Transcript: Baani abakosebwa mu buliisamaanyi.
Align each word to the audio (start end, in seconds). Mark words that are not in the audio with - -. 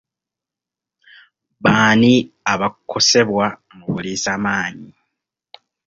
Baani 1.63 2.13
abakosebwa 2.51 3.45
mu 3.75 3.85
buliisamaanyi. 3.93 4.91